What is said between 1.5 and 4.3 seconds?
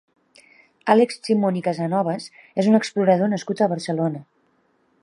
i Casanovas és un explorador nascut a Barcelona.